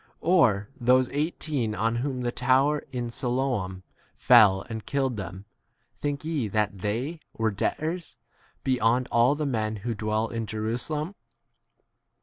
Or 0.23 0.67
those 0.79 1.09
eighteen 1.09 1.75
on 1.75 1.97
whom 1.97 2.21
the 2.21 2.31
tower 2.31 2.83
in 2.91 3.11
Siloam 3.11 3.83
fell 4.15 4.63
and 4.63 4.83
killed 4.83 5.15
them, 5.15 5.45
think 5.99 6.25
ye 6.25 6.47
that 6.47 6.79
they 6.79 7.19
were 7.37 7.51
debtors 7.51 8.17
beyond 8.63 9.07
all 9.11 9.35
the 9.35 9.45
u 9.45 9.51
men 9.51 9.75
who 9.75 9.93
dwell 9.93 10.27
in 10.29 10.47
5 10.47 10.47
Jerusalem 10.47 11.13